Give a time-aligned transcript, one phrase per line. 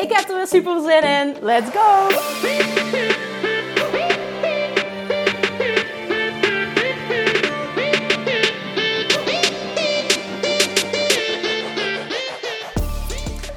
[0.00, 1.36] Ik heb er weer super zin in.
[1.40, 2.08] Let's go!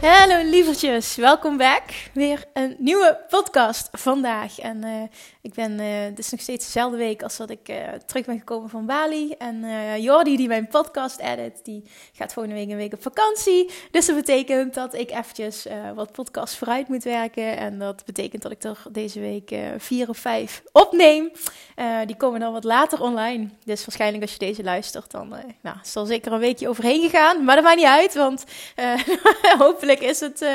[0.02, 1.82] Hallo lievertjes, welkom back.
[2.14, 4.60] Weer een nieuwe podcast vandaag.
[4.60, 5.04] En uh,
[5.44, 7.76] ik ben, uh, het is nog steeds dezelfde week als dat ik uh,
[8.06, 9.36] terug ben gekomen van Bali.
[9.38, 9.66] En
[10.02, 13.72] Jordi, die mijn podcast edit, die gaat volgende week een week op vakantie.
[13.92, 17.58] Dus dat betekent dat ik eventjes wat podcasts vooruit moet werken.
[17.58, 21.32] En dat betekent dat ik er deze week vier of vijf opneem.
[22.06, 23.50] die komen dan wat later online.
[23.64, 27.44] Dus waarschijnlijk als je deze luistert, dan nou, zal zeker een weekje overheen gegaan.
[27.44, 28.44] Maar dat maakt niet uit, want
[29.58, 30.46] hopelijk is het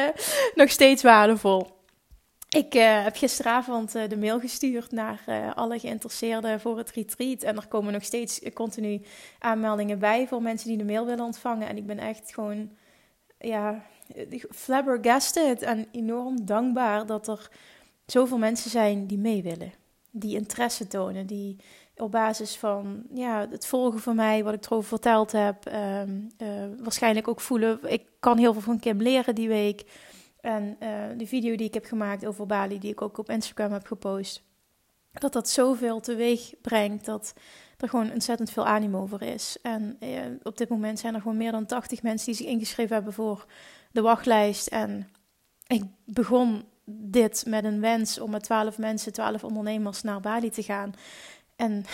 [0.55, 1.78] nog steeds waardevol.
[2.49, 7.43] Ik uh, heb gisteravond uh, de mail gestuurd naar uh, alle geïnteresseerden voor het retreat.
[7.43, 9.03] En er komen nog steeds continu
[9.39, 11.69] aanmeldingen bij voor mensen die de mail willen ontvangen.
[11.69, 12.71] En ik ben echt gewoon,
[13.39, 13.83] ja,
[14.51, 17.51] flabbergasted en enorm dankbaar dat er
[18.07, 19.73] zoveel mensen zijn die mee willen.
[20.11, 21.57] Die interesse tonen, die
[21.97, 26.11] op basis van ja, het volgen van mij, wat ik erover verteld heb, ehm,
[26.83, 27.79] waarschijnlijk ook voelen.
[27.83, 29.85] Ik kan heel veel van Kim leren die week.
[30.49, 33.73] En uh, de video die ik heb gemaakt over Bali, die ik ook op Instagram
[33.73, 34.43] heb gepost,
[35.13, 37.35] dat dat zoveel teweeg brengt dat
[37.77, 39.59] er gewoon ontzettend veel animo over is.
[39.63, 42.95] En uh, op dit moment zijn er gewoon meer dan 80 mensen die zich ingeschreven
[42.95, 43.47] hebben voor
[43.93, 44.67] de wachtlijst.
[44.67, 45.09] En
[45.67, 50.63] ik begon dit met een wens om met 12 mensen, 12 ondernemers naar Bali te
[50.63, 50.93] gaan.
[51.57, 51.85] En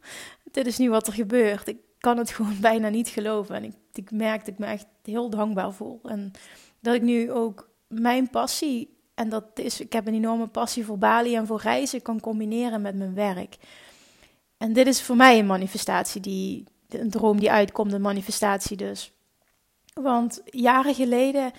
[0.52, 1.68] dit is nu wat er gebeurt.
[1.68, 3.54] Ik kan het gewoon bijna niet geloven.
[3.54, 6.00] En ik, ik merk dat ik me echt heel dankbaar voel.
[6.02, 6.32] En
[6.80, 10.98] dat ik nu ook mijn passie, en dat is, ik heb een enorme passie voor
[10.98, 13.56] Bali en voor reizen, kan combineren met mijn werk.
[14.56, 19.12] En dit is voor mij een manifestatie, die, een droom die uitkomt, een manifestatie dus.
[19.94, 21.52] Want jaren geleden,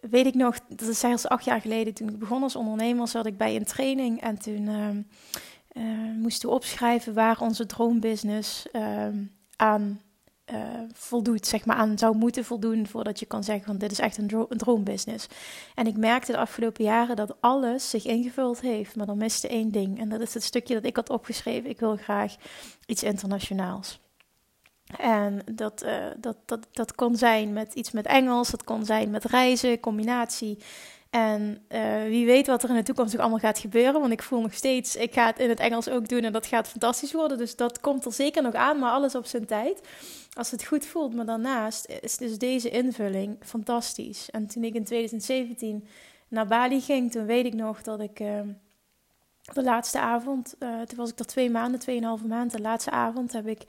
[0.00, 3.26] weet ik nog, dat is zelfs acht jaar geleden, toen ik begon als ondernemer, zat
[3.26, 4.88] ik bij een training en toen uh,
[5.72, 9.06] uh, moesten we opschrijven waar onze droombusiness uh,
[9.56, 10.00] aan
[10.52, 10.58] uh,
[10.92, 14.16] voldoet, zeg maar, aan zou moeten voldoen voordat je kan zeggen van dit is echt
[14.18, 15.26] een, dro droombusiness.
[15.74, 19.70] En ik merkte de afgelopen jaren dat alles zich ingevuld heeft, maar dan miste één
[19.70, 19.98] ding.
[19.98, 21.70] En dat is het stukje dat ik had opgeschreven.
[21.70, 22.36] Ik wil graag
[22.86, 24.00] iets internationaals.
[24.98, 29.10] En dat, uh, dat, dat, dat kon zijn met iets met Engels, dat kon zijn
[29.10, 30.58] met reizen, combinatie.
[31.12, 34.00] En uh, wie weet wat er in de toekomst nog allemaal gaat gebeuren.
[34.00, 36.46] Want ik voel nog steeds, ik ga het in het Engels ook doen en dat
[36.46, 37.38] gaat fantastisch worden.
[37.38, 39.80] Dus dat komt er zeker nog aan, maar alles op zijn tijd.
[40.32, 41.14] Als het goed voelt.
[41.14, 44.30] Maar daarnaast is dus deze invulling fantastisch.
[44.30, 45.86] En toen ik in 2017
[46.28, 48.40] naar Bali ging, toen weet ik nog dat ik uh,
[49.52, 52.52] de laatste avond, uh, toen was ik er twee maanden, tweeënhalve maand.
[52.52, 53.62] De laatste avond heb ik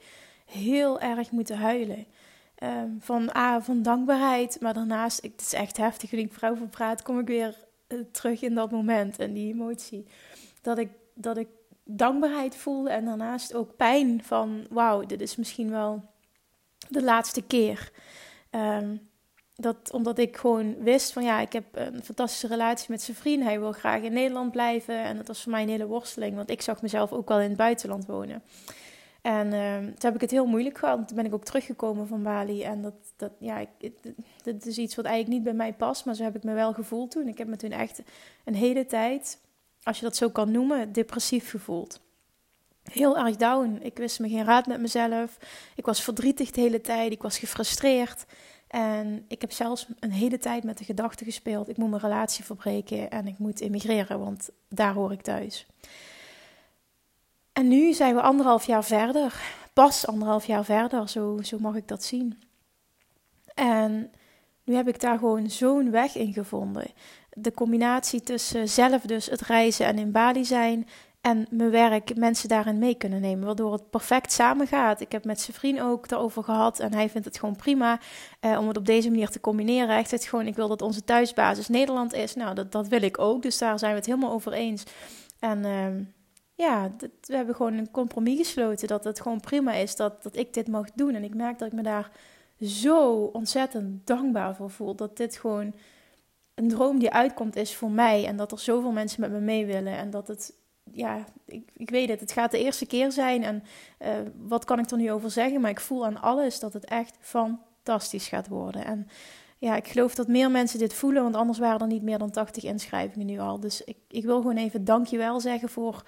[0.46, 2.06] heel erg moeten huilen.
[2.62, 6.10] Um, van, ah, van dankbaarheid, maar daarnaast, het is echt heftig.
[6.10, 7.56] Toen ik vrouw praat, kom ik weer
[7.88, 10.06] uh, terug in dat moment en die emotie.
[10.62, 11.48] Dat ik, dat ik
[11.84, 16.04] dankbaarheid voelde en daarnaast ook pijn van, wauw, dit is misschien wel
[16.88, 17.90] de laatste keer.
[18.50, 19.08] Um,
[19.56, 23.42] dat, omdat ik gewoon wist van ja, ik heb een fantastische relatie met zijn vriend.
[23.42, 24.98] Hij wil graag in Nederland blijven.
[24.98, 27.48] En dat was voor mij een hele worsteling, want ik zag mezelf ook wel in
[27.48, 28.42] het buitenland wonen.
[29.24, 31.08] En uh, toen heb ik het heel moeilijk gehad.
[31.08, 32.62] Toen ben ik ook teruggekomen van Bali.
[32.62, 33.92] En dat, dat, ja, ik,
[34.42, 36.04] dat is iets wat eigenlijk niet bij mij past.
[36.04, 37.28] Maar zo heb ik me wel gevoeld toen.
[37.28, 38.02] Ik heb me toen echt
[38.44, 39.40] een hele tijd,
[39.82, 42.00] als je dat zo kan noemen, depressief gevoeld.
[42.82, 43.78] Heel erg down.
[43.82, 45.38] Ik wist me geen raad met mezelf.
[45.76, 47.12] Ik was verdrietig de hele tijd.
[47.12, 48.24] Ik was gefrustreerd.
[48.66, 52.44] En ik heb zelfs een hele tijd met de gedachte gespeeld: ik moet mijn relatie
[52.44, 55.66] verbreken en ik moet emigreren, want daar hoor ik thuis.
[57.54, 59.34] En nu zijn we anderhalf jaar verder.
[59.72, 62.42] Pas anderhalf jaar verder, zo, zo mag ik dat zien.
[63.54, 64.12] En
[64.64, 66.86] nu heb ik daar gewoon zo'n weg in gevonden.
[67.32, 70.88] De combinatie tussen zelf dus het reizen en in Bali zijn
[71.20, 75.00] en mijn werk mensen daarin mee kunnen nemen, waardoor het perfect samengaat.
[75.00, 77.98] Ik heb met zijn vriend ook daarover gehad en hij vindt het gewoon prima
[78.40, 79.88] eh, om het op deze manier te combineren.
[79.88, 82.34] Hij zegt gewoon, ik wil dat onze thuisbasis Nederland is.
[82.34, 84.82] Nou, dat, dat wil ik ook, dus daar zijn we het helemaal over eens.
[85.38, 85.58] En...
[85.64, 86.06] Uh,
[86.54, 90.54] ja, we hebben gewoon een compromis gesloten dat het gewoon prima is dat, dat ik
[90.54, 91.14] dit mag doen.
[91.14, 92.10] En ik merk dat ik me daar
[92.60, 94.94] zo ontzettend dankbaar voor voel.
[94.94, 95.74] Dat dit gewoon
[96.54, 99.66] een droom die uitkomt is voor mij en dat er zoveel mensen met me mee
[99.66, 100.54] willen en dat het,
[100.92, 103.62] ja, ik, ik weet het, het gaat de eerste keer zijn en
[104.02, 106.84] uh, wat kan ik er nu over zeggen, maar ik voel aan alles dat het
[106.84, 108.84] echt fantastisch gaat worden.
[108.84, 109.08] En
[109.58, 112.30] ja, ik geloof dat meer mensen dit voelen, want anders waren er niet meer dan
[112.30, 113.60] 80 inschrijvingen nu al.
[113.60, 116.04] Dus ik, ik wil gewoon even dankjewel zeggen voor,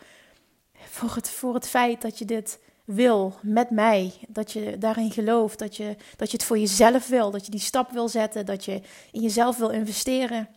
[0.85, 4.13] voor, het, voor het feit dat je dit wil met mij.
[4.29, 7.61] Dat je daarin gelooft, dat je, dat je het voor jezelf wil, dat je die
[7.61, 8.81] stap wil zetten, dat je
[9.13, 10.49] in jezelf wil investeren.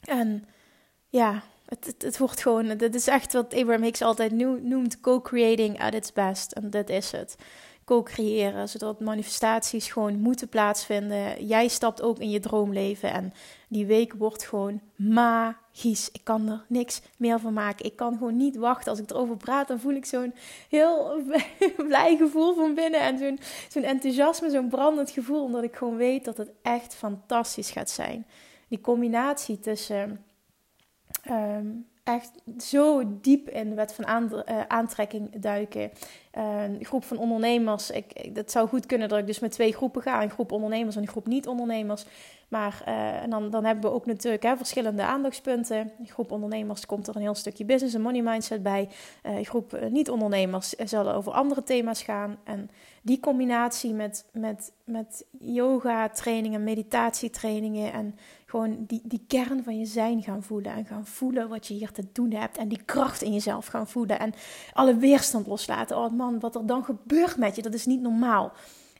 [0.00, 0.44] En
[1.08, 1.42] ja,
[1.80, 4.32] het, het, wordt gewoon, dit is echt wat Abraham Hicks altijd
[4.62, 6.52] noemt co-creating at its best.
[6.52, 7.36] En dat is het
[7.84, 11.46] co-creëren, zodat manifestaties gewoon moeten plaatsvinden.
[11.46, 13.32] Jij stapt ook in je droomleven en
[13.68, 16.08] die week wordt gewoon magisch.
[16.12, 17.84] Ik kan er niks meer van maken.
[17.84, 18.90] Ik kan gewoon niet wachten.
[18.90, 20.34] Als ik erover praat, dan voel ik zo'n
[20.68, 21.22] heel
[21.88, 26.24] blij gevoel van binnen en zo'n zo'n enthousiasme, zo'n brandend gevoel, omdat ik gewoon weet
[26.24, 28.26] dat het echt fantastisch gaat zijn.
[28.68, 30.24] Die combinatie tussen
[31.22, 31.66] ehm,
[32.04, 34.04] echt zo diep in de wet van
[34.44, 35.90] eh, aantrekking duiken.
[36.32, 37.90] een groep van ondernemers.
[37.90, 40.22] Ik, dat zou goed kunnen dat ik dus met twee groepen ga.
[40.22, 42.04] Een groep ondernemers en een groep niet-ondernemers.
[42.52, 45.92] Maar uh, en dan, dan hebben we ook natuurlijk hè, verschillende aandachtspunten.
[46.04, 48.88] Groep ondernemers komt er een heel stukje business en money mindset bij.
[49.26, 52.36] Uh, groep niet-ondernemers zullen over andere thema's gaan.
[52.44, 52.70] En
[53.02, 58.16] die combinatie met, met, met yoga trainingen, meditatietrainingen en
[58.46, 60.72] gewoon die, die kern van je zijn gaan voelen.
[60.72, 62.56] En gaan voelen wat je hier te doen hebt.
[62.56, 64.18] En die kracht in jezelf gaan voelen.
[64.18, 64.32] En
[64.72, 65.96] alle weerstand loslaten.
[65.96, 68.52] Oh man, wat er dan gebeurt met je, dat is niet normaal.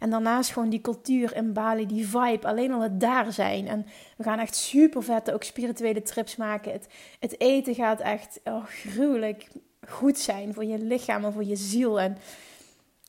[0.03, 3.69] En daarnaast gewoon die cultuur in Bali, die vibe, alleen al het daar zijn.
[3.69, 6.73] En we gaan echt super vette ook spirituele trips maken.
[6.73, 6.87] Het,
[7.21, 9.49] het eten gaat echt oh, gruwelijk
[9.89, 12.01] goed zijn voor je lichaam en voor je ziel.
[12.01, 12.19] En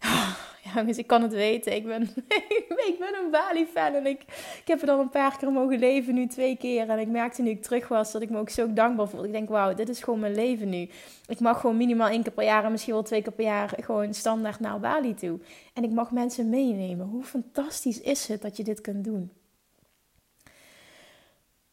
[0.03, 0.31] oh,
[0.63, 1.75] jongens, ik kan het weten.
[1.75, 2.01] Ik ben,
[2.89, 4.21] ik ben een Bali-fan en ik,
[4.61, 6.89] ik heb er dan een paar keer mogen leven, nu twee keer.
[6.89, 9.27] En ik merkte nu ik terug was dat ik me ook zo dankbaar voelde.
[9.27, 10.89] Ik denk, wauw, dit is gewoon mijn leven nu.
[11.27, 13.73] Ik mag gewoon minimaal één keer per jaar en misschien wel twee keer per jaar
[13.79, 15.39] gewoon standaard naar Bali toe.
[15.73, 17.07] En ik mag mensen meenemen.
[17.07, 19.31] Hoe fantastisch is het dat je dit kunt doen?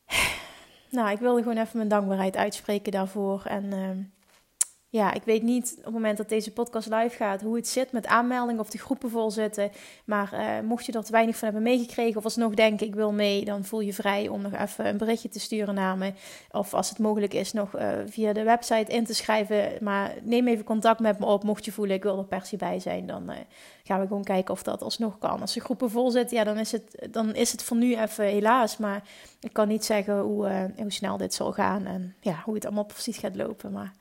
[0.91, 3.43] Nou, ik wilde gewoon even mijn dankbaarheid uitspreken daarvoor.
[3.45, 3.65] En...
[3.65, 3.89] Uh,
[4.93, 7.93] ja, ik weet niet op het moment dat deze podcast live gaat hoe het zit
[7.93, 9.71] met aanmeldingen of de groepen vol zitten.
[10.05, 13.13] Maar uh, mocht je er te weinig van hebben meegekregen of alsnog denken ik wil
[13.13, 16.13] mee, dan voel je vrij om nog even een berichtje te sturen naar me.
[16.51, 19.73] Of als het mogelijk is nog uh, via de website in te schrijven.
[19.81, 22.57] Maar neem even contact met me op mocht je voelen ik wil er per se
[22.57, 23.07] bij zijn.
[23.07, 23.37] Dan uh,
[23.85, 25.41] gaan we gewoon kijken of dat alsnog kan.
[25.41, 28.25] Als de groepen vol zitten, ja, dan is het, dan is het voor nu even
[28.25, 28.77] helaas.
[28.77, 29.03] Maar
[29.41, 32.85] ik kan niet zeggen hoe, hoe snel dit zal gaan en ja, hoe het allemaal
[32.85, 33.73] precies gaat lopen.
[33.73, 33.93] Maar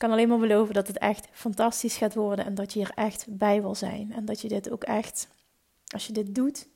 [0.00, 3.26] kan alleen maar beloven dat het echt fantastisch gaat worden en dat je hier echt
[3.28, 4.12] bij wil zijn.
[4.12, 5.28] En dat je dit ook echt,
[5.94, 6.68] als je dit doet,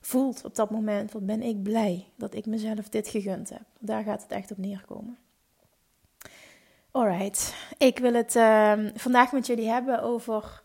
[0.00, 3.62] voelt op dat moment, wat ben ik blij dat ik mezelf dit gegund heb.
[3.78, 5.18] Daar gaat het echt op neerkomen.
[6.90, 10.62] Alright, ik wil het uh, vandaag met jullie hebben over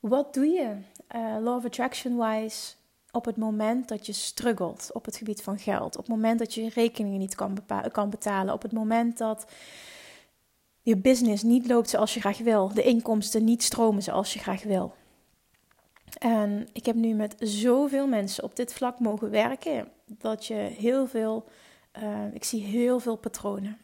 [0.00, 0.76] wat doe je
[1.16, 2.74] uh, law of attraction wise
[3.10, 6.54] op het moment dat je struggelt op het gebied van geld, op het moment dat
[6.54, 7.58] je je rekeningen niet kan,
[7.92, 9.46] kan betalen, op het moment dat
[10.82, 14.62] je business niet loopt zoals je graag wil, de inkomsten niet stromen zoals je graag
[14.62, 14.94] wil.
[16.18, 21.06] En ik heb nu met zoveel mensen op dit vlak mogen werken dat je heel
[21.06, 21.44] veel,
[22.02, 23.78] uh, ik zie heel veel patronen.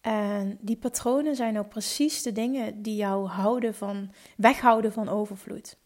[0.00, 5.76] En die patronen zijn ook precies de dingen die jou houden van, weghouden van overvloed.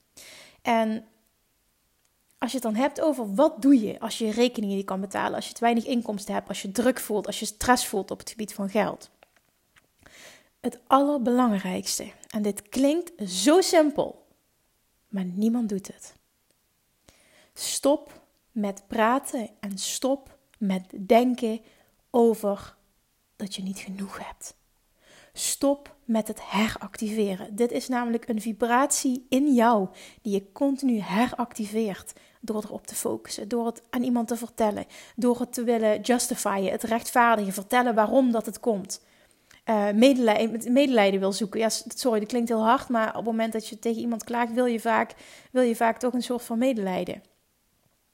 [0.62, 1.04] En
[2.38, 5.00] als je het dan hebt over wat doe je als je je rekeningen niet kan
[5.00, 8.10] betalen, als je te weinig inkomsten hebt, als je druk voelt, als je stress voelt
[8.10, 9.10] op het gebied van geld.
[10.60, 14.26] Het allerbelangrijkste, en dit klinkt zo simpel,
[15.08, 16.14] maar niemand doet het.
[17.54, 18.20] Stop
[18.52, 21.60] met praten en stop met denken
[22.10, 22.76] over
[23.36, 24.58] dat je niet genoeg hebt.
[25.32, 27.56] Stop met het heractiveren.
[27.56, 29.88] Dit is namelijk een vibratie in jou
[30.22, 34.86] die je continu heractiveert door erop te focussen, door het aan iemand te vertellen,
[35.16, 39.00] door het te willen justifyen, het rechtvaardigen, vertellen waarom dat het komt.
[39.70, 41.60] Uh, medelijden, medelijden wil zoeken.
[41.60, 44.52] Ja, sorry, dat klinkt heel hard, maar op het moment dat je tegen iemand klaagt,
[44.52, 45.14] wil je vaak,
[45.52, 47.22] wil je vaak toch een soort van medelijden.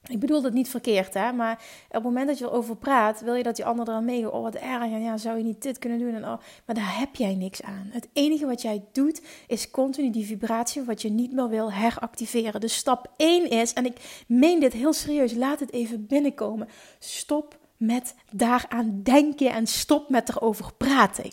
[0.09, 1.33] Ik bedoel dat niet verkeerd, hè?
[1.33, 1.53] maar
[1.89, 4.33] op het moment dat je erover praat, wil je dat die ander eraan meegaat.
[4.33, 4.83] Oh, wat erg.
[4.83, 6.15] En ja, zou je niet dit kunnen doen?
[6.15, 7.89] En oh, maar daar heb jij niks aan.
[7.93, 12.61] Het enige wat jij doet, is continu die vibratie wat je niet meer wil heractiveren.
[12.61, 16.69] Dus stap 1 is, en ik meen dit heel serieus, laat het even binnenkomen.
[16.99, 21.31] Stop met daaraan denken en stop met erover praten.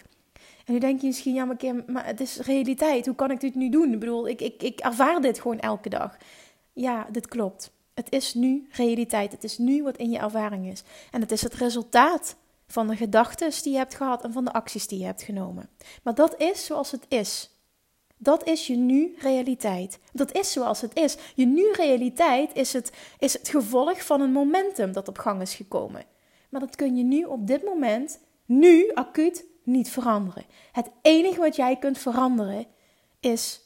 [0.66, 3.06] En nu denk je misschien, ja, maar, Kim, maar het is realiteit.
[3.06, 3.94] Hoe kan ik dit nu doen?
[3.94, 6.18] Ik bedoel, ik, ik, ik ervaar dit gewoon elke dag.
[6.74, 7.72] Ja, dit klopt.
[7.94, 9.32] Het is nu realiteit.
[9.32, 10.84] Het is nu wat in je ervaring is.
[11.12, 12.36] En het is het resultaat
[12.68, 15.70] van de gedachten die je hebt gehad en van de acties die je hebt genomen.
[16.04, 17.52] Maar dat is zoals het is.
[18.18, 20.00] Dat is je nu realiteit.
[20.12, 21.18] Dat is zoals het is.
[21.36, 25.56] Je nu realiteit is het, is het gevolg van een momentum dat op gang is
[25.56, 26.06] gekomen.
[26.50, 30.46] Maar dat kun je nu op dit moment, nu acuut, niet veranderen.
[30.72, 32.66] Het enige wat jij kunt veranderen
[33.20, 33.62] is,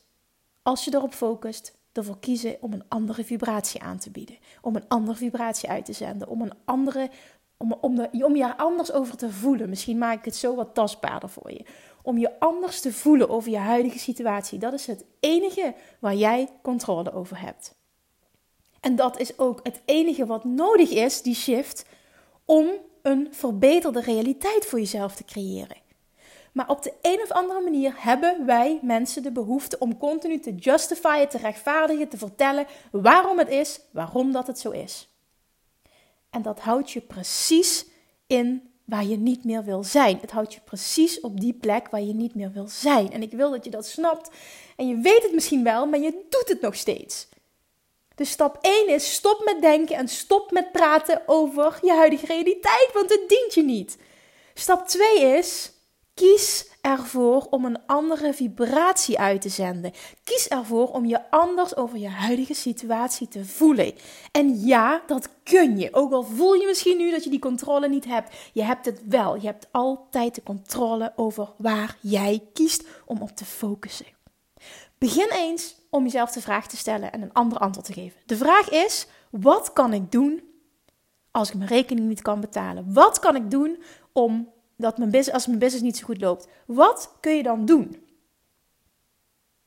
[0.64, 4.38] als je erop focust, ervoor kiezen om een andere vibratie aan te bieden.
[4.62, 6.28] Om een andere vibratie uit te zenden.
[6.28, 7.10] Om een andere.
[7.58, 9.70] Om, om, de, om je er anders over te voelen.
[9.70, 11.66] Misschien maak ik het zo wat tastbaarder voor je.
[12.02, 14.60] Om je anders te voelen over je huidige situatie.
[14.60, 17.76] Dat is het enige waar jij controle over hebt.
[18.80, 21.86] En dat is ook het enige wat nodig is, die shift,
[22.46, 22.70] om
[23.02, 25.78] een verbeterde realiteit voor jezelf te creëren.
[26.58, 30.56] Maar op de een of andere manier hebben wij mensen de behoefte om continu te
[30.56, 35.10] justifyen, te rechtvaardigen, te vertellen waarom het is, waarom dat het zo is.
[36.30, 37.86] En dat houdt je precies
[38.28, 40.18] in waar je niet meer wil zijn.
[40.22, 43.12] Het houdt je precies op die plek waar je niet meer wil zijn.
[43.12, 44.30] En ik wil dat je dat snapt.
[44.76, 47.28] En je weet het misschien wel, maar je doet het nog steeds.
[48.16, 52.90] Dus stap 1 is stop met denken en stop met praten over je huidige realiteit,
[52.94, 53.98] want het dient je niet.
[54.54, 55.76] Stap 2 is
[56.18, 59.92] Kies ervoor om een andere vibratie uit te zenden.
[60.24, 63.94] Kies ervoor om je anders over je huidige situatie te voelen.
[64.32, 65.94] En ja, dat kun je.
[65.94, 68.36] Ook al voel je misschien nu dat je die controle niet hebt.
[68.54, 69.36] Je hebt het wel.
[69.36, 74.06] Je hebt altijd de controle over waar jij kiest om op te focussen.
[74.98, 78.22] Begin eens om jezelf de vraag te stellen en een ander antwoord te geven.
[78.26, 80.44] De vraag is: wat kan ik doen
[81.32, 82.94] als ik mijn rekening niet kan betalen?
[82.94, 83.84] Wat kan ik doen
[84.14, 87.66] om dat mijn business, als mijn business niet zo goed loopt, wat kun je dan
[87.66, 88.08] doen?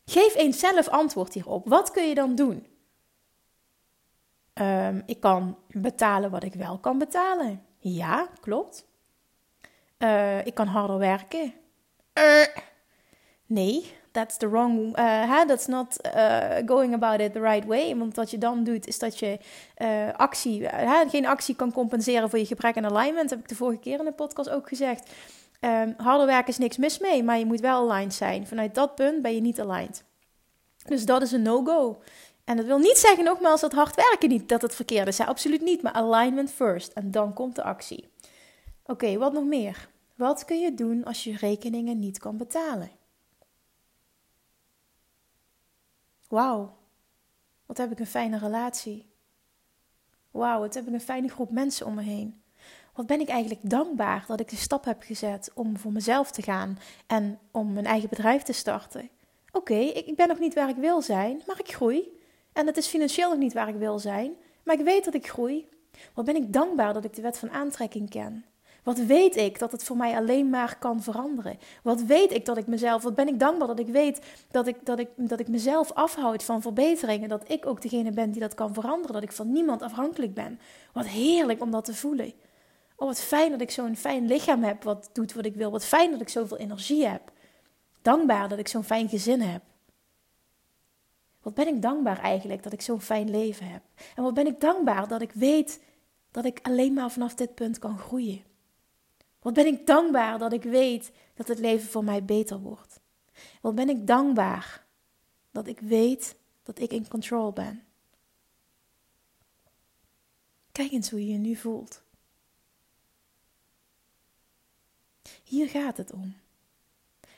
[0.04, 1.68] Geef eens zelf antwoord hierop.
[1.68, 2.66] Wat kun je dan doen?
[4.54, 7.64] Um, ik kan betalen wat ik wel kan betalen.
[7.78, 8.88] Ja, klopt.
[9.98, 11.54] Uh, ik kan harder werken.
[12.14, 12.46] Uh,
[13.46, 17.96] nee, that's the wrong, uh, that's not uh, going about it the right way.
[17.96, 19.38] Want wat je dan doet, is dat je
[19.78, 20.68] uh, actie,
[21.08, 23.28] geen actie kan compenseren voor je gebrek aan alignment.
[23.28, 25.10] Dat heb ik de vorige keer in de podcast ook gezegd.
[25.60, 28.46] Um, harder werken is niks mis mee, maar je moet wel aligned zijn.
[28.46, 30.04] Vanuit dat punt ben je niet aligned.
[30.84, 32.02] Dus dat is een no-go.
[32.44, 35.20] En dat wil niet zeggen, nogmaals, dat hard werken niet, dat het verkeerd is.
[35.20, 36.92] Absoluut niet, maar alignment first.
[36.92, 38.08] En dan komt de actie.
[38.84, 39.88] Oké, wat nog meer?
[40.16, 42.90] Wat kun je doen als je rekeningen niet kan betalen?
[46.30, 46.76] Wauw,
[47.66, 49.10] wat heb ik een fijne relatie.
[50.30, 52.42] Wauw, wat heb ik een fijne groep mensen om me heen.
[52.94, 56.42] Wat ben ik eigenlijk dankbaar dat ik de stap heb gezet om voor mezelf te
[56.42, 59.08] gaan en om mijn eigen bedrijf te starten.
[59.52, 62.20] Oké, ik, ik ben nog niet waar ik wil zijn, maar ik groei.
[62.52, 64.32] En het is financieel nog niet waar ik wil zijn,
[64.62, 65.68] maar ik weet dat ik groei.
[66.14, 68.44] Wat ben ik dankbaar dat ik de wet van aantrekking ken.
[68.82, 71.58] Wat weet ik dat het voor mij alleen maar kan veranderen?
[71.82, 74.20] Wat weet ik dat ik mezelf, wat ben ik dankbaar dat ik weet
[74.50, 77.28] dat ik, dat ik, dat ik mezelf afhoud van verbeteringen.
[77.28, 79.12] Dat ik ook degene ben die dat kan veranderen.
[79.12, 80.60] Dat ik van niemand afhankelijk ben.
[80.92, 82.32] Wat heerlijk om dat te voelen.
[82.96, 85.70] Oh, wat fijn dat ik zo'n fijn lichaam heb wat doet wat ik wil.
[85.70, 87.32] Wat fijn dat ik zoveel energie heb.
[88.02, 89.62] Dankbaar dat ik zo'n fijn gezin heb.
[91.42, 93.82] Wat ben ik dankbaar eigenlijk dat ik zo'n fijn leven heb.
[94.16, 95.80] En wat ben ik dankbaar dat ik weet
[96.30, 98.49] dat ik alleen maar vanaf dit punt kan groeien.
[99.40, 103.00] Wat ben ik dankbaar dat ik weet dat het leven voor mij beter wordt.
[103.60, 104.86] Wat ben ik dankbaar
[105.50, 107.84] dat ik weet dat ik in control ben.
[110.72, 112.02] Kijk eens hoe je je nu voelt.
[115.42, 116.36] Hier gaat het om.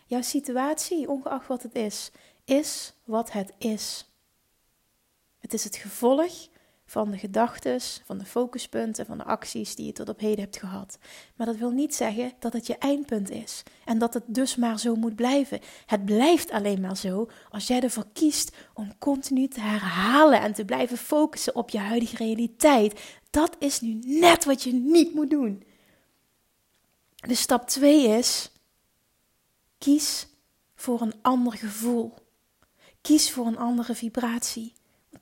[0.06, 2.10] Jouw situatie, ongeacht wat het is,
[2.44, 4.06] is wat het is.
[5.38, 6.48] Het is het gevolg
[6.92, 10.56] van de gedachten, van de focuspunten, van de acties die je tot op heden hebt
[10.56, 10.98] gehad.
[11.36, 14.78] Maar dat wil niet zeggen dat het je eindpunt is en dat het dus maar
[14.78, 15.60] zo moet blijven.
[15.86, 20.64] Het blijft alleen maar zo als jij ervoor kiest om continu te herhalen en te
[20.64, 23.00] blijven focussen op je huidige realiteit.
[23.30, 25.62] Dat is nu net wat je niet moet doen.
[27.14, 28.50] De stap 2 is:
[29.78, 30.26] kies
[30.74, 32.14] voor een ander gevoel.
[33.00, 34.72] Kies voor een andere vibratie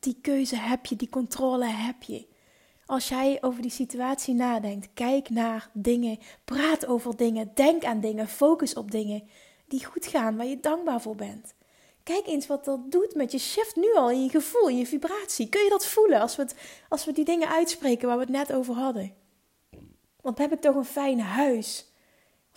[0.00, 2.26] die keuze heb je, die controle heb je.
[2.86, 8.28] Als jij over die situatie nadenkt, kijk naar dingen, praat over dingen, denk aan dingen,
[8.28, 9.28] focus op dingen
[9.68, 11.54] die goed gaan, waar je dankbaar voor bent.
[12.02, 14.86] Kijk eens wat dat doet met je shift nu al in je gevoel, in je
[14.86, 15.48] vibratie.
[15.48, 16.54] Kun je dat voelen als we, het,
[16.88, 19.14] als we die dingen uitspreken waar we het net over hadden?
[20.20, 21.89] Want we hebben toch een fijn huis.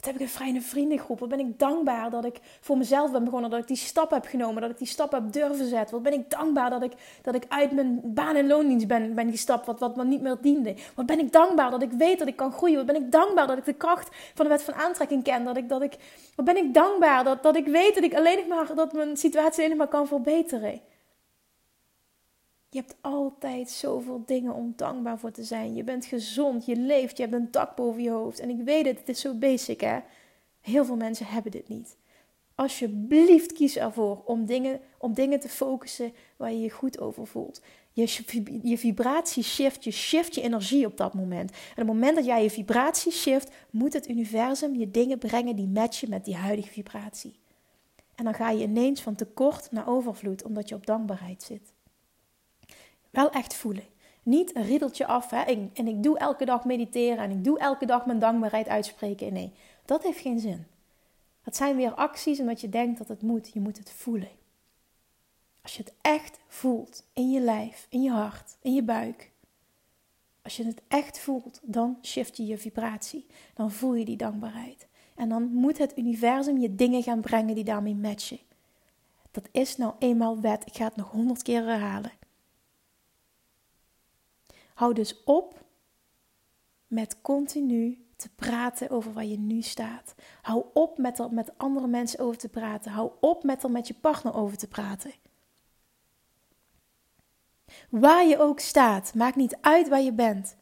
[0.04, 1.20] Wat heb ik een fijne vriendengroep?
[1.20, 3.50] Wat ben ik dankbaar dat ik voor mezelf ben begonnen.
[3.50, 4.62] Dat ik die stap heb genomen.
[4.62, 5.94] Dat ik die stap heb durven zetten.
[5.94, 6.92] Wat ben ik dankbaar dat ik,
[7.22, 9.66] dat ik uit mijn baan- en loondienst ben, ben gestapt.
[9.66, 10.76] Wat, wat me niet meer diende.
[10.96, 12.76] Wat ben ik dankbaar dat ik weet dat ik kan groeien.
[12.76, 15.44] Wat ben ik dankbaar dat ik de kracht van de wet van aantrekking ken.
[15.44, 15.96] Dat ik, dat ik,
[16.36, 19.64] wat ben ik dankbaar dat, dat ik weet dat ik alleen maar, dat mijn situatie
[19.66, 20.82] alleen maar kan verbeteren.
[22.74, 25.76] Je hebt altijd zoveel dingen om dankbaar voor te zijn.
[25.76, 28.40] Je bent gezond, je leeft, je hebt een dak boven je hoofd.
[28.40, 30.00] En ik weet het, het is zo basic hè.
[30.62, 31.98] Heel veel mensen hebben dit niet.
[32.56, 37.62] Alsjeblieft kies ervoor om dingen, om dingen te focussen waar je je goed over voelt.
[37.92, 38.24] Je,
[38.64, 41.52] je vibratie shift, je shift je energie op dat moment.
[41.52, 45.56] En op het moment dat jij je vibratie shift, moet het universum je dingen brengen
[45.56, 47.40] die matchen met die huidige vibratie.
[48.16, 51.73] En dan ga je ineens van tekort naar overvloed, omdat je op dankbaarheid zit.
[53.14, 53.84] Wel echt voelen.
[54.24, 55.42] Niet een riedeltje af hè?
[55.42, 59.34] En, en ik doe elke dag mediteren en ik doe elke dag mijn dankbaarheid uitspreken.
[59.34, 59.54] Nee,
[59.86, 60.66] dat heeft geen zin.
[61.42, 63.52] Het zijn weer acties omdat je denkt dat het moet.
[63.54, 64.30] Je moet het voelen.
[65.62, 69.32] Als je het echt voelt in je lijf, in je hart, in je buik.
[70.42, 73.26] Als je het echt voelt, dan shift je je vibratie.
[73.54, 74.88] Dan voel je die dankbaarheid.
[75.16, 78.40] En dan moet het universum je dingen gaan brengen die daarmee matchen.
[79.32, 80.66] Dat is nou eenmaal wet.
[80.66, 82.12] Ik ga het nog honderd keer herhalen.
[84.74, 85.64] Hou dus op
[86.88, 90.16] met continu te praten over waar je nu staat.
[90.42, 92.92] Hou op met er met andere mensen over te praten.
[92.92, 95.12] Hou op met er met je partner over te praten.
[97.90, 100.56] Waar je ook staat, maakt niet uit waar je bent.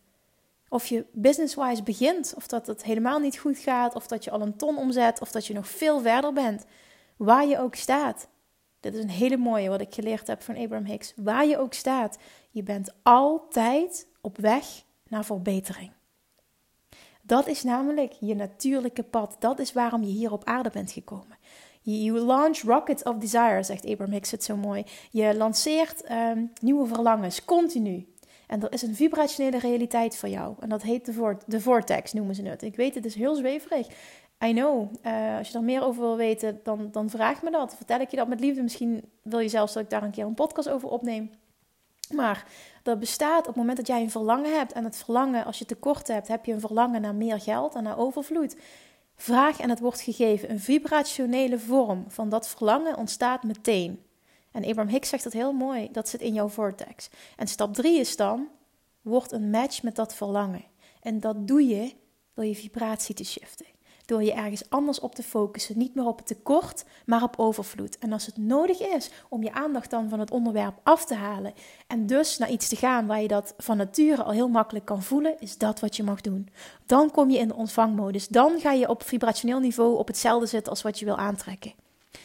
[0.69, 4.41] Of je business-wise begint, of dat het helemaal niet goed gaat, of dat je al
[4.41, 6.65] een ton omzet, of dat je nog veel verder bent.
[7.17, 8.27] Waar je ook staat.
[8.79, 11.13] Dit is een hele mooie wat ik geleerd heb van Abraham Hicks.
[11.15, 12.17] Waar je ook staat,
[12.51, 14.65] je bent altijd op weg
[15.07, 15.91] naar verbetering.
[17.21, 19.35] Dat is namelijk je natuurlijke pad.
[19.39, 21.37] Dat is waarom je hier op aarde bent gekomen.
[21.81, 24.83] You launch rockets of desire, zegt Abraham Hicks het zo mooi.
[25.11, 28.13] Je lanceert um, nieuwe verlangens, continu.
[28.47, 30.55] En er is een vibrationele realiteit voor jou.
[30.59, 32.61] En dat heet de, de vortex, noemen ze het.
[32.61, 33.87] Ik weet, het is heel zweverig.
[34.43, 34.93] I know.
[35.05, 37.75] Uh, als je er meer over wil weten, dan, dan vraag me dat.
[37.75, 38.61] Vertel ik je dat met liefde.
[38.61, 41.31] Misschien wil je zelfs dat ik daar een keer een podcast over opneem.
[42.13, 42.45] Maar
[42.83, 44.71] dat bestaat op het moment dat jij een verlangen hebt.
[44.71, 47.83] En het verlangen, als je tekort hebt, heb je een verlangen naar meer geld en
[47.83, 48.55] naar overvloed.
[49.15, 50.51] Vraag en het wordt gegeven.
[50.51, 54.03] Een vibrationele vorm van dat verlangen ontstaat meteen.
[54.51, 55.89] En Abraham Hicks zegt dat heel mooi.
[55.91, 57.09] Dat zit in jouw vortex.
[57.35, 58.47] En stap 3 is dan,
[59.01, 60.63] word een match met dat verlangen.
[61.01, 61.93] En dat doe je
[62.33, 63.65] door je vibratie te shiften
[64.05, 65.77] door je ergens anders op te focussen.
[65.77, 67.97] Niet meer op het tekort, maar op overvloed.
[67.97, 71.53] En als het nodig is om je aandacht dan van het onderwerp af te halen
[71.87, 75.03] en dus naar iets te gaan waar je dat van nature al heel makkelijk kan
[75.03, 76.49] voelen, is dat wat je mag doen.
[76.85, 78.27] Dan kom je in de ontvangmodus.
[78.27, 81.73] Dan ga je op vibrationeel niveau op hetzelfde zitten als wat je wil aantrekken.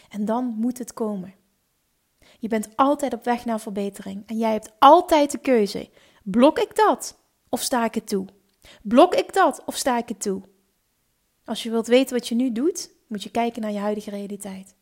[0.09, 1.35] En dan moet het komen.
[2.39, 5.89] Je bent altijd op weg naar verbetering en jij hebt altijd de keuze.
[6.23, 8.27] Blok ik dat of sta ik het toe?
[8.83, 10.43] Blok ik dat of sta ik het toe?
[11.47, 14.75] Als je wilt weten wat je nu doet, moet je kijken naar je huidige realiteit.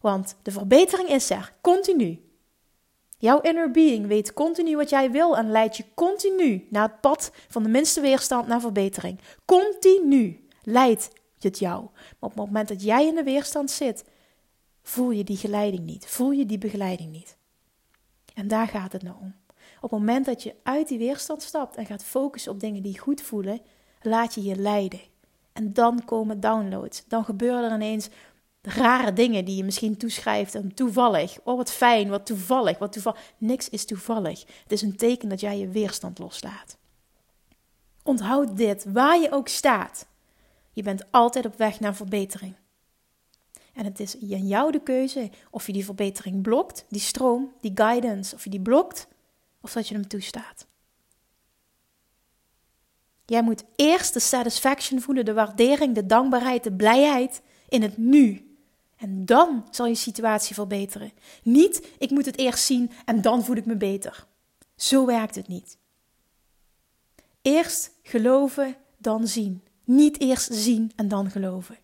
[0.00, 2.22] Want de verbetering is er, continu.
[3.16, 7.32] Jouw inner being weet continu wat jij wil en leidt je continu naar het pad
[7.48, 9.20] van de minste weerstand naar verbetering.
[9.44, 11.82] Continu leidt het jou.
[11.92, 14.04] Maar op het moment dat jij in de weerstand zit,
[14.82, 17.36] voel je die geleiding niet, voel je die begeleiding niet.
[18.34, 19.34] En daar gaat het nou om.
[19.80, 22.98] Op het moment dat je uit die weerstand stapt en gaat focussen op dingen die
[22.98, 23.60] goed voelen,
[24.02, 25.00] laat je je leiden.
[25.58, 27.04] En dan komen downloads.
[27.08, 28.08] Dan gebeuren er ineens
[28.62, 31.38] rare dingen die je misschien toeschrijft en toevallig.
[31.44, 33.32] Oh, wat fijn, wat toevallig, wat toevallig.
[33.38, 34.40] Niks is toevallig.
[34.62, 36.76] Het is een teken dat jij je weerstand loslaat.
[38.02, 40.06] Onthoud dit, waar je ook staat.
[40.72, 42.54] Je bent altijd op weg naar verbetering.
[43.72, 47.72] En het is aan jou de keuze of je die verbetering blokt, die stroom, die
[47.74, 49.08] guidance, of je die blokt,
[49.60, 50.66] of dat je hem toestaat.
[53.28, 58.56] Jij moet eerst de satisfaction voelen, de waardering, de dankbaarheid, de blijheid in het nu.
[58.96, 61.12] En dan zal je situatie verbeteren.
[61.42, 64.26] Niet, ik moet het eerst zien en dan voel ik me beter.
[64.76, 65.78] Zo werkt het niet.
[67.42, 69.62] Eerst geloven, dan zien.
[69.84, 71.78] Niet eerst zien en dan geloven.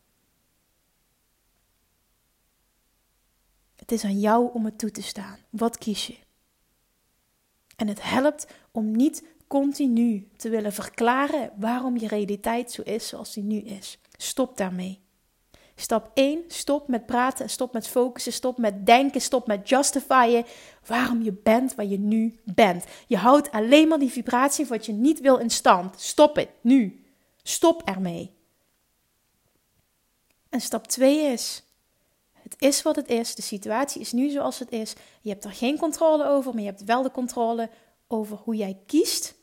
[3.74, 5.38] Het is aan jou om het toe te staan.
[5.50, 6.16] Wat kies je?
[7.76, 9.22] En het helpt om niet
[9.60, 13.98] continu te willen verklaren waarom je realiteit zo is zoals die nu is.
[14.16, 15.00] Stop daarmee.
[15.74, 20.44] Stap 1, stop met praten, stop met focussen, stop met denken, stop met justifyen
[20.86, 22.84] waarom je bent waar je nu bent.
[23.06, 26.00] Je houdt alleen maar die vibratie wat je niet wil in stand.
[26.00, 27.04] Stop het, nu.
[27.42, 28.34] Stop ermee.
[30.48, 31.62] En stap 2 is:
[32.32, 33.34] het is wat het is.
[33.34, 34.94] De situatie is nu zoals het is.
[35.20, 37.70] Je hebt er geen controle over, maar je hebt wel de controle
[38.06, 39.42] over hoe jij kiest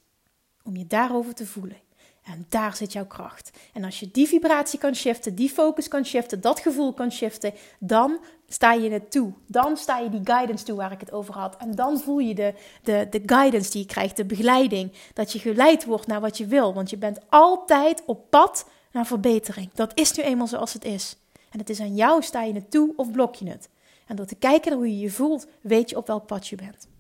[0.63, 1.77] om je daarover te voelen.
[2.23, 3.51] En daar zit jouw kracht.
[3.73, 7.53] En als je die vibratie kan shiften, die focus kan shiften, dat gevoel kan shiften,
[7.79, 9.33] dan sta je het toe.
[9.47, 11.57] Dan sta je die guidance toe waar ik het over had.
[11.57, 14.91] En dan voel je de, de, de guidance die je krijgt, de begeleiding.
[15.13, 16.73] Dat je geleid wordt naar wat je wil.
[16.73, 19.69] Want je bent altijd op pad naar verbetering.
[19.73, 21.17] Dat is nu eenmaal zoals het is.
[21.49, 23.69] En het is aan jou, sta je het toe of blok je het.
[24.07, 26.55] En door te kijken naar hoe je je voelt, weet je op welk pad je
[26.55, 26.90] bent.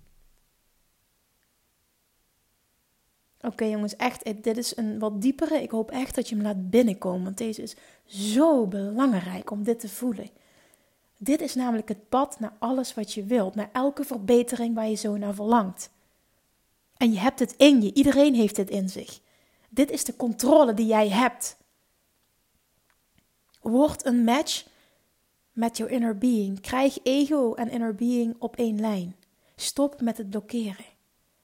[3.41, 5.61] Oké jongens, echt, dit is een wat diepere.
[5.61, 7.75] Ik hoop echt dat je hem laat binnenkomen, want deze is
[8.05, 10.29] zo belangrijk om dit te voelen.
[11.17, 14.95] Dit is namelijk het pad naar alles wat je wilt, naar elke verbetering waar je
[14.95, 15.89] zo naar verlangt.
[16.97, 19.19] En je hebt het in je, iedereen heeft het in zich.
[19.69, 21.57] Dit is de controle die jij hebt.
[23.61, 24.65] Word een match
[25.51, 26.59] met jouw inner being.
[26.59, 29.15] Krijg ego en inner being op één lijn.
[29.55, 30.85] Stop met het blokkeren.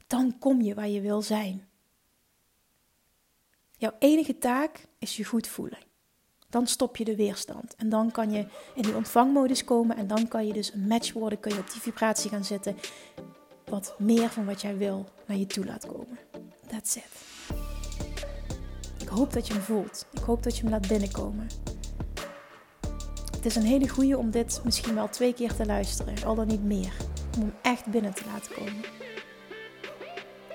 [0.08, 1.66] Dan kom je waar je wil zijn.
[3.80, 5.78] Jouw enige taak is je goed voelen.
[6.50, 7.76] Dan stop je de weerstand.
[7.76, 9.98] En dan kan je in die ontvangmodus komen.
[9.98, 11.40] En dan kan je dus een match worden.
[11.40, 12.78] Kun je op die vibratie gaan zitten.
[13.66, 16.18] Wat meer van wat jij wil naar je toe laat komen.
[16.68, 17.04] That's it.
[19.02, 20.06] Ik hoop dat je hem voelt.
[20.12, 21.48] Ik hoop dat je hem laat binnenkomen.
[23.32, 26.24] Het is een hele goede om dit misschien wel twee keer te luisteren.
[26.26, 26.94] Al dan niet meer.
[27.36, 28.84] Om hem echt binnen te laten komen.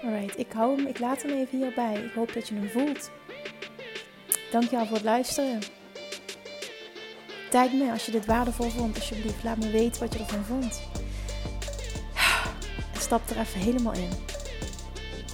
[0.05, 1.95] Alright, ik hou hem, ik laat hem even hierbij.
[1.95, 3.11] Ik hoop dat je hem voelt.
[4.51, 5.59] Dankjewel voor het luisteren.
[7.51, 9.45] Tag me als je dit waardevol vond, alsjeblieft.
[9.45, 10.83] Laat me weten wat je ervan vond.
[12.99, 14.11] Stap er even helemaal in.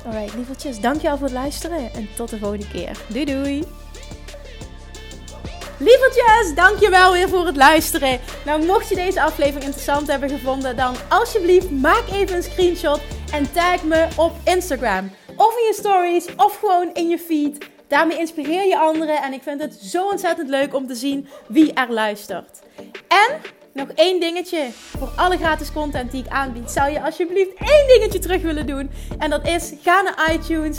[0.07, 2.99] Alright, lievertjes, dankjewel voor het luisteren en tot de volgende keer.
[3.09, 3.65] Doei doei!
[5.79, 8.21] Lievertjes, dankjewel weer voor het luisteren.
[8.45, 13.01] Nou, mocht je deze aflevering interessant hebben gevonden, dan alsjeblieft maak even een screenshot
[13.33, 15.11] en tag me op Instagram.
[15.37, 17.69] Of in je stories, of gewoon in je feed.
[17.87, 21.73] Daarmee inspireer je anderen en ik vind het zo ontzettend leuk om te zien wie
[21.73, 22.59] er luistert.
[23.09, 23.41] En
[23.73, 24.69] nog één dingetje.
[24.73, 28.91] Voor alle gratis content die ik aanbied, zou je alsjeblieft één dingetje terug willen doen.
[29.19, 30.79] En dat is, ga naar iTunes,